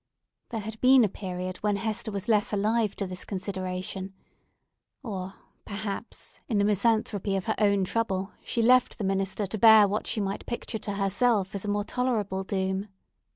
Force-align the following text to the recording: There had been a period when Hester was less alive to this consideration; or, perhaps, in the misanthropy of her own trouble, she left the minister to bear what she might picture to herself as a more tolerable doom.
There 0.49 0.61
had 0.61 0.81
been 0.81 1.03
a 1.03 1.07
period 1.09 1.57
when 1.57 1.75
Hester 1.75 2.09
was 2.09 2.27
less 2.27 2.51
alive 2.51 2.95
to 2.95 3.05
this 3.05 3.23
consideration; 3.23 4.15
or, 5.03 5.35
perhaps, 5.63 6.39
in 6.49 6.57
the 6.57 6.63
misanthropy 6.63 7.35
of 7.35 7.45
her 7.45 7.53
own 7.59 7.83
trouble, 7.83 8.31
she 8.43 8.63
left 8.63 8.97
the 8.97 9.03
minister 9.03 9.45
to 9.45 9.57
bear 9.59 9.87
what 9.87 10.07
she 10.07 10.19
might 10.19 10.47
picture 10.47 10.79
to 10.79 10.93
herself 10.93 11.53
as 11.53 11.65
a 11.65 11.69
more 11.69 11.83
tolerable 11.83 12.43
doom. 12.43 12.87